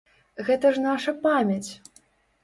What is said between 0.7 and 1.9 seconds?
ж наша памяць!